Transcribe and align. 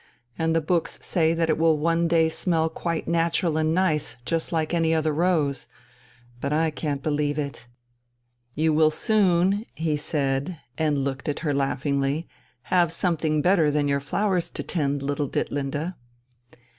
And 0.35 0.55
the 0.55 0.61
books 0.61 0.97
say 1.03 1.35
that 1.35 1.47
it 1.47 1.59
will 1.59 1.77
one 1.77 2.07
day 2.07 2.27
smell 2.27 2.69
quite 2.69 3.07
natural 3.07 3.55
and 3.55 3.71
nice, 3.71 4.17
just 4.25 4.51
like 4.51 4.73
any 4.73 4.95
other 4.95 5.13
rose. 5.13 5.67
But 6.39 6.51
I 6.51 6.71
can't 6.71 7.03
believe 7.03 7.37
it." 7.37 7.67
"You 8.55 8.73
will 8.73 8.89
soon," 8.89 9.63
he 9.75 9.95
said, 9.95 10.59
and 10.75 10.97
looked 10.97 11.29
at 11.29 11.41
her 11.41 11.53
laughingly, 11.53 12.27
"have 12.73 12.91
something 12.91 13.43
better 13.43 13.69
than 13.69 13.87
your 13.87 13.99
flowers 13.99 14.49
to 14.53 14.63
tend, 14.63 15.03
little 15.03 15.27
Ditlinde." 15.29 15.93